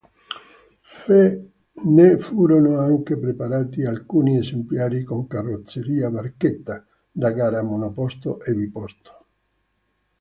Ne 1.87 2.17
furono 2.17 2.79
anche 2.79 3.17
preparati 3.19 3.83
alcuni 3.85 4.35
esemplari 4.39 5.03
con 5.03 5.27
carrozzeria 5.27 6.09
"barchetta" 6.09 6.83
da 7.11 7.29
gara, 7.29 7.61
monoposto 7.61 8.41
e 8.41 8.53
biposto. 8.55 9.25